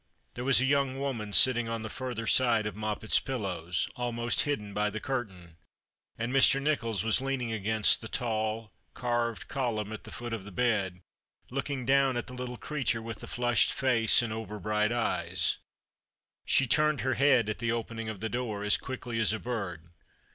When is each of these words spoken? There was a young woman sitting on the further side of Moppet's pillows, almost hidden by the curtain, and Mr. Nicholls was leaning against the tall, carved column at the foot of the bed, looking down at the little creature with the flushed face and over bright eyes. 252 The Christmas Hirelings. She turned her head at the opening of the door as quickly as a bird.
There 0.33 0.43
was 0.43 0.59
a 0.59 0.65
young 0.65 0.97
woman 0.99 1.31
sitting 1.31 1.69
on 1.69 1.83
the 1.83 1.87
further 1.87 2.25
side 2.25 2.65
of 2.65 2.75
Moppet's 2.75 3.19
pillows, 3.19 3.87
almost 3.95 4.41
hidden 4.41 4.73
by 4.73 4.89
the 4.89 4.99
curtain, 4.99 5.57
and 6.17 6.33
Mr. 6.33 6.59
Nicholls 6.59 7.03
was 7.03 7.21
leaning 7.21 7.51
against 7.51 8.01
the 8.01 8.07
tall, 8.07 8.73
carved 8.95 9.47
column 9.47 9.93
at 9.93 10.03
the 10.03 10.09
foot 10.11 10.33
of 10.33 10.43
the 10.43 10.51
bed, 10.51 11.01
looking 11.51 11.85
down 11.85 12.17
at 12.17 12.25
the 12.25 12.33
little 12.33 12.57
creature 12.57 12.99
with 12.99 13.19
the 13.19 13.27
flushed 13.27 13.71
face 13.71 14.23
and 14.23 14.33
over 14.33 14.57
bright 14.57 14.91
eyes. 14.91 15.57
252 16.47 16.47
The 16.47 16.49
Christmas 16.49 16.55
Hirelings. 16.55 16.55
She 16.57 16.67
turned 16.67 17.01
her 17.01 17.13
head 17.13 17.47
at 17.51 17.59
the 17.59 17.71
opening 17.71 18.09
of 18.09 18.19
the 18.21 18.29
door 18.29 18.63
as 18.63 18.77
quickly 18.77 19.19
as 19.19 19.33
a 19.33 19.37
bird. 19.39 19.91